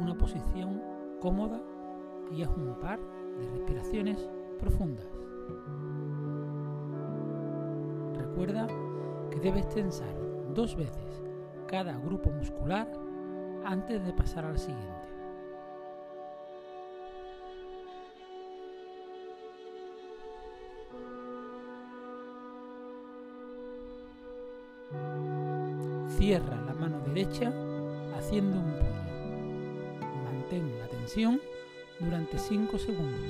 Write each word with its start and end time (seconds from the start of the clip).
Una 0.00 0.16
posición 0.16 0.80
cómoda 1.20 1.60
y 2.30 2.42
haz 2.42 2.50
un 2.56 2.78
par 2.80 2.98
de 3.38 3.50
respiraciones 3.50 4.28
profundas. 4.58 5.06
Recuerda 8.16 8.66
que 9.30 9.40
debes 9.40 9.68
tensar 9.68 10.14
dos 10.54 10.76
veces 10.76 11.22
cada 11.66 11.98
grupo 11.98 12.30
muscular 12.30 12.88
antes 13.64 14.04
de 14.04 14.12
pasar 14.12 14.44
al 14.44 14.58
siguiente. 14.58 15.08
Cierra 26.08 26.60
la 26.62 26.74
mano 26.74 27.00
derecha 27.00 27.52
haciendo 28.16 28.58
un 28.58 28.72
puño. 28.72 29.07
Mantén 30.48 30.78
la 30.78 30.88
tensión 30.88 31.40
durante 32.00 32.38
5 32.38 32.78
segundos. 32.78 33.20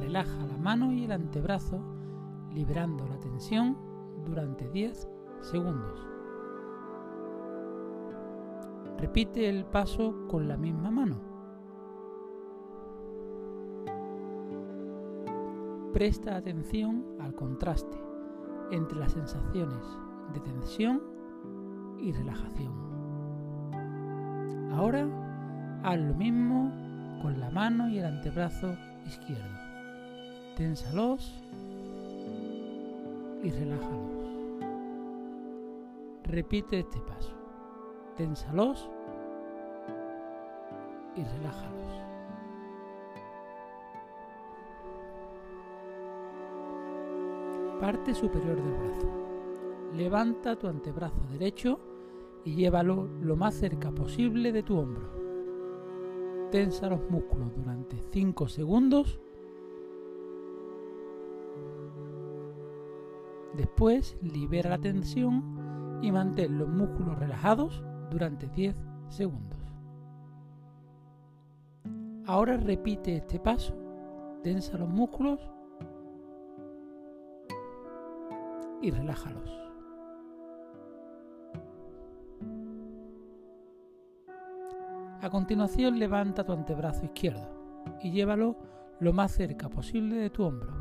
Relaja 0.00 0.46
la 0.46 0.56
mano 0.56 0.94
y 0.94 1.04
el 1.04 1.12
antebrazo 1.12 1.78
liberando 2.54 3.06
la 3.06 3.20
tensión 3.20 3.76
durante 4.24 4.70
10 4.70 5.10
segundos. 5.42 6.08
Repite 8.96 9.50
el 9.50 9.66
paso 9.66 10.26
con 10.26 10.48
la 10.48 10.56
misma 10.56 10.90
mano. 10.90 11.20
Presta 15.92 16.36
atención 16.36 17.04
al 17.20 17.34
contraste 17.34 17.98
entre 18.70 18.98
las 18.98 19.12
sensaciones 19.12 19.84
de 20.32 20.40
tensión 20.40 21.02
y 21.98 22.10
relajación. 22.12 22.72
Ahora 24.72 25.22
haz 25.82 25.98
lo 25.98 26.14
mismo 26.14 26.70
con 27.20 27.38
la 27.40 27.50
mano 27.50 27.88
y 27.88 27.98
el 27.98 28.04
antebrazo 28.04 28.76
izquierdo. 29.06 29.58
Ténsalos 30.56 31.42
y 33.42 33.50
relájalos. 33.50 34.22
Repite 36.24 36.80
este 36.80 36.98
paso. 37.00 37.32
Ténsalos 38.16 38.88
y 41.16 41.24
relájalos. 41.24 41.72
Parte 47.80 48.14
superior 48.14 48.56
del 48.56 48.74
brazo. 48.74 49.08
Levanta 49.94 50.56
tu 50.56 50.68
antebrazo 50.68 51.20
derecho 51.32 51.80
y 52.44 52.54
llévalo 52.54 53.08
lo 53.20 53.36
más 53.36 53.54
cerca 53.54 53.90
posible 53.90 54.52
de 54.52 54.62
tu 54.62 54.78
hombro. 54.78 55.21
Tensa 56.52 56.86
los 56.90 57.00
músculos 57.08 57.56
durante 57.56 57.96
5 58.12 58.46
segundos. 58.46 59.18
Después 63.56 64.18
libera 64.20 64.68
la 64.68 64.78
tensión 64.78 65.98
y 66.02 66.12
mantén 66.12 66.58
los 66.58 66.68
músculos 66.68 67.18
relajados 67.18 67.82
durante 68.10 68.48
10 68.48 68.76
segundos. 69.08 69.58
Ahora 72.26 72.58
repite 72.58 73.16
este 73.16 73.40
paso. 73.40 73.72
Tensa 74.42 74.76
los 74.76 74.90
músculos 74.90 75.40
y 78.82 78.90
relájalos. 78.90 79.71
A 85.22 85.30
continuación 85.30 86.00
levanta 86.00 86.42
tu 86.42 86.52
antebrazo 86.52 87.04
izquierdo 87.04 87.48
y 88.00 88.10
llévalo 88.10 88.56
lo 88.98 89.12
más 89.12 89.30
cerca 89.30 89.68
posible 89.68 90.16
de 90.16 90.30
tu 90.30 90.42
hombro. 90.42 90.72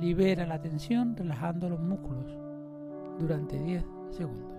Libera 0.00 0.46
la 0.46 0.58
tensión 0.58 1.14
relajando 1.14 1.68
los 1.68 1.80
músculos 1.80 2.32
durante 3.18 3.58
10 3.58 3.84
segundos. 4.08 4.58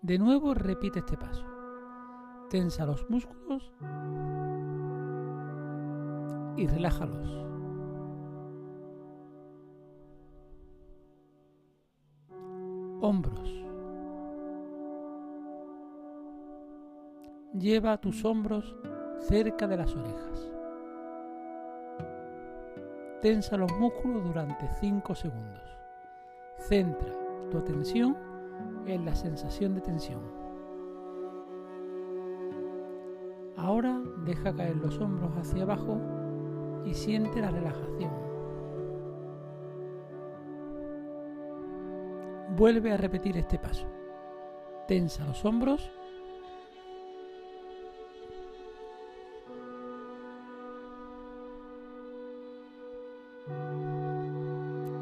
De 0.00 0.18
nuevo 0.18 0.54
repite 0.54 1.00
este 1.00 1.18
paso. 1.18 1.44
Tensa 2.48 2.86
los 2.86 3.04
músculos 3.10 3.70
y 6.56 6.66
relájalos. 6.68 7.53
Hombros. 13.04 13.50
Lleva 17.52 18.00
tus 18.00 18.24
hombros 18.24 18.74
cerca 19.20 19.66
de 19.66 19.76
las 19.76 19.94
orejas. 19.94 20.50
Tensa 23.20 23.58
los 23.58 23.70
músculos 23.78 24.24
durante 24.24 24.66
5 24.80 25.14
segundos. 25.14 25.62
Centra 26.56 27.12
tu 27.50 27.58
atención 27.58 28.16
en 28.86 29.04
la 29.04 29.14
sensación 29.14 29.74
de 29.74 29.82
tensión. 29.82 30.22
Ahora 33.56 34.00
deja 34.24 34.54
caer 34.54 34.76
los 34.76 34.98
hombros 34.98 35.30
hacia 35.36 35.62
abajo 35.64 36.00
y 36.86 36.94
siente 36.94 37.40
la 37.40 37.50
relajación. 37.50 38.33
Vuelve 42.50 42.92
a 42.92 42.96
repetir 42.96 43.36
este 43.36 43.58
paso. 43.58 43.86
Tensa 44.86 45.24
los 45.24 45.44
hombros. 45.44 45.90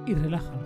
Y 0.06 0.14
relájalos. 0.14 0.62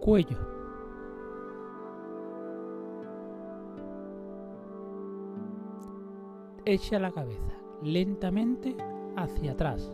Cuello. 0.00 0.53
Echa 6.66 6.98
la 6.98 7.12
cabeza 7.12 7.52
lentamente 7.82 8.74
hacia 9.16 9.52
atrás, 9.52 9.92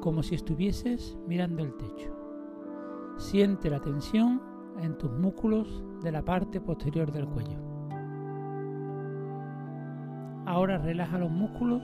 como 0.00 0.22
si 0.22 0.36
estuvieses 0.36 1.18
mirando 1.26 1.64
el 1.64 1.76
techo. 1.76 2.14
Siente 3.16 3.68
la 3.68 3.80
tensión 3.80 4.40
en 4.80 4.96
tus 4.96 5.10
músculos 5.10 5.82
de 6.00 6.12
la 6.12 6.22
parte 6.22 6.60
posterior 6.60 7.10
del 7.10 7.26
cuello. 7.26 7.58
Ahora 10.46 10.78
relaja 10.78 11.18
los 11.18 11.30
músculos 11.30 11.82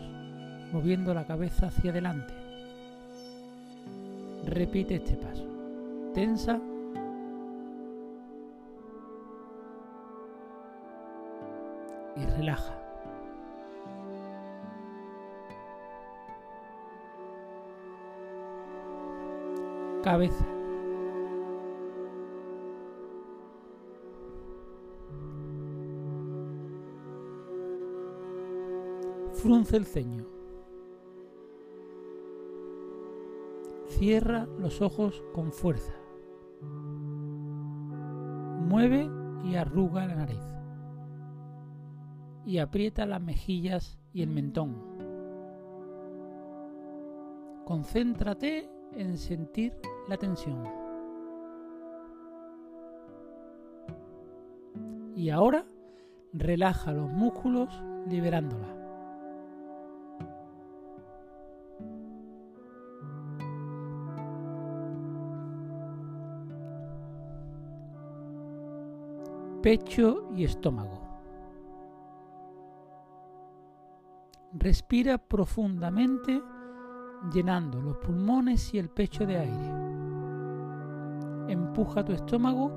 moviendo 0.73 1.13
la 1.13 1.27
cabeza 1.27 1.67
hacia 1.67 1.91
adelante. 1.91 2.33
Repite 4.45 4.95
este 4.95 5.17
paso. 5.17 5.49
Tensa 6.15 6.61
y 12.15 12.25
relaja. 12.25 12.86
Cabeza. 20.07 20.47
Frunce 29.35 29.77
el 29.77 29.85
ceño. 29.85 30.25
Cierra 33.89 34.47
los 34.61 34.81
ojos 34.81 35.25
con 35.35 35.51
fuerza. 35.51 35.93
Mueve 38.69 39.11
y 39.43 39.57
arruga 39.57 40.07
la 40.07 40.15
nariz. 40.15 40.39
Y 42.45 42.59
aprieta 42.59 43.07
las 43.07 43.21
mejillas 43.21 43.99
y 44.13 44.23
el 44.23 44.31
mentón. 44.31 44.77
Concéntrate 47.65 48.76
en 48.93 49.17
sentir 49.19 49.75
la 50.09 50.17
tensión. 50.17 50.63
Y 55.15 55.31
ahora 55.31 55.65
relaja 56.33 56.93
los 56.93 57.11
músculos 57.11 57.69
liberándola. 58.07 58.77
pecho 69.67 70.29
y 70.37 70.45
estómago. 70.45 71.01
Respira 74.53 75.19
profundamente 75.19 76.41
llenando 77.33 77.81
los 77.81 77.97
pulmones 77.99 78.73
y 78.75 78.79
el 78.79 78.89
pecho 78.89 79.27
de 79.27 79.37
aire. 79.39 79.73
Empuja 81.49 82.05
tu 82.05 82.13
estómago 82.13 82.73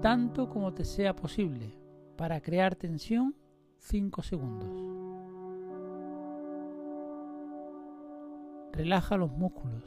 tanto 0.00 0.48
como 0.48 0.72
te 0.72 0.84
sea 0.84 1.14
posible 1.14 1.74
para 2.16 2.40
crear 2.40 2.74
tensión 2.74 3.34
5 3.78 4.22
segundos. 4.22 4.68
Relaja 8.72 9.16
los 9.16 9.30
músculos. 9.32 9.84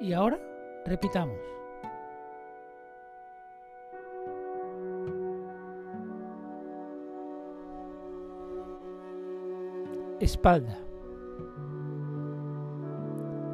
Y 0.00 0.12
ahora 0.12 0.38
repitamos. 0.86 1.57
Espalda. 10.20 10.76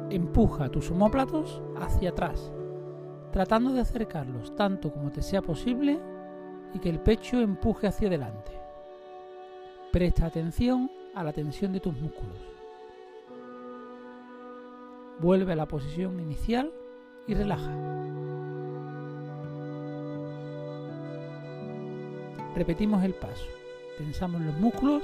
Empuja 0.09 0.69
tus 0.69 0.89
omóplatos 0.89 1.61
hacia 1.79 2.09
atrás, 2.09 2.51
tratando 3.31 3.71
de 3.71 3.81
acercarlos 3.81 4.55
tanto 4.55 4.91
como 4.91 5.11
te 5.11 5.21
sea 5.21 5.43
posible 5.43 5.99
y 6.73 6.79
que 6.79 6.89
el 6.89 6.99
pecho 6.99 7.39
empuje 7.39 7.85
hacia 7.85 8.07
adelante. 8.07 8.51
Presta 9.91 10.25
atención 10.25 10.89
a 11.13 11.23
la 11.23 11.33
tensión 11.33 11.71
de 11.71 11.81
tus 11.81 11.93
músculos. 12.01 12.39
Vuelve 15.19 15.53
a 15.53 15.55
la 15.55 15.67
posición 15.67 16.19
inicial 16.19 16.71
y 17.27 17.35
relaja. 17.35 17.71
Repetimos 22.55 23.03
el 23.03 23.13
paso. 23.13 23.45
Tensamos 23.99 24.41
los 24.41 24.57
músculos 24.57 25.03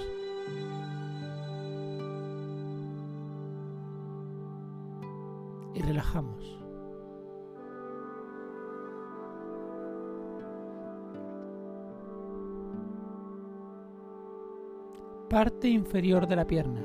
relajamos. 5.82 6.60
Parte 15.30 15.70
inferior 15.70 16.28
de 16.28 16.36
la 16.36 16.46
pierna. 16.46 16.84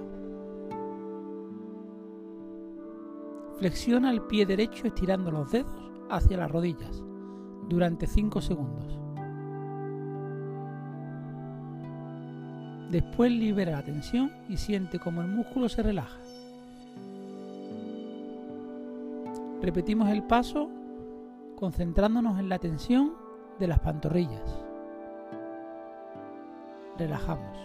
Flexiona 3.59 4.11
el 4.11 4.23
pie 4.23 4.47
derecho 4.47 4.87
estirando 4.87 5.31
los 5.31 5.51
dedos 5.51 5.73
hacia 6.11 6.37
las 6.37 6.51
rodillas 6.51 7.03
durante 7.69 8.07
5 8.07 8.41
segundos. 8.41 9.01
Después 12.91 13.33
libera 13.33 13.73
la 13.73 13.85
tensión 13.85 14.31
y 14.49 14.57
siente 14.57 15.01
como 15.01 15.23
el 15.23 15.29
músculo 15.29 15.69
se 15.69 15.83
relaja. 15.83 16.19
Repetimos 19.67 20.09
el 20.11 20.23
paso 20.23 20.71
concentrándonos 21.57 22.39
en 22.39 22.49
la 22.49 22.61
tensión 22.61 23.15
de 23.59 23.67
las 23.67 23.81
pantorrillas. 23.81 24.65
Relajamos. 26.97 27.59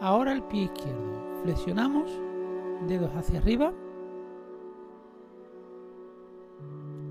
Ahora 0.00 0.30
el 0.34 0.44
pie 0.44 0.66
izquierdo. 0.72 1.42
Flexionamos, 1.42 2.08
dedos 2.86 3.10
hacia 3.16 3.40
arriba. 3.40 3.72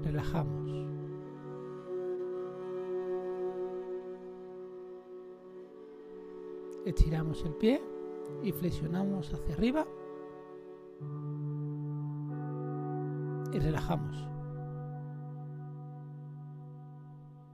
Relajamos. 0.01 0.71
Estiramos 6.85 7.43
el 7.43 7.53
pie 7.55 7.83
y 8.43 8.53
flexionamos 8.53 9.33
hacia 9.33 9.55
arriba. 9.55 9.85
Y 13.53 13.59
relajamos. 13.59 14.27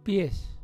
Pies. 0.04 0.58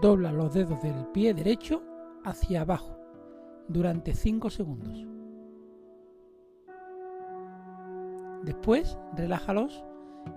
Dobla 0.00 0.32
los 0.32 0.52
dedos 0.52 0.82
del 0.82 1.06
pie 1.12 1.32
derecho 1.32 1.82
hacia 2.24 2.62
abajo 2.62 2.98
durante 3.68 4.14
5 4.14 4.50
segundos. 4.50 5.06
Después, 8.42 8.98
relájalos 9.16 9.84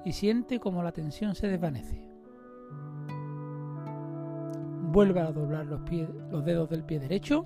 y 0.04 0.14
siente 0.14 0.60
como 0.60 0.84
la 0.84 0.92
tensión 0.92 1.34
se 1.34 1.48
desvanece. 1.48 2.15
Vuelve 4.96 5.20
a 5.20 5.30
doblar 5.34 5.66
los, 5.66 5.82
los 6.32 6.46
dedos 6.46 6.70
del 6.70 6.86
pie 6.86 7.02
derecho 7.02 7.46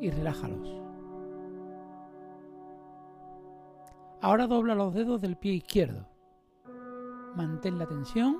y 0.00 0.12
relájalos. 0.12 0.80
Ahora 4.20 4.46
dobla 4.46 4.76
los 4.76 4.94
dedos 4.94 5.20
del 5.20 5.36
pie 5.36 5.54
izquierdo. 5.54 6.06
Mantén 7.34 7.80
la 7.80 7.86
tensión 7.86 8.36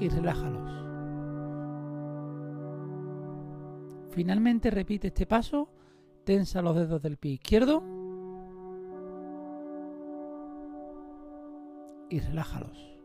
y 0.00 0.08
relájalos. 0.08 0.68
Finalmente 4.10 4.72
repite 4.72 5.06
este 5.06 5.24
paso, 5.24 5.68
tensa 6.24 6.62
los 6.62 6.74
dedos 6.74 7.00
del 7.00 7.16
pie 7.16 7.34
izquierdo 7.34 7.84
y 12.10 12.18
relájalos. 12.18 13.01